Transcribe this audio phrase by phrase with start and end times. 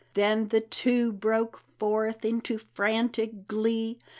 [0.15, 3.99] Then the two broke forth into frantic glee.